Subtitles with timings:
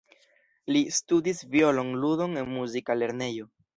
[0.75, 3.47] Li studis violon-ludon en muzika lernejo.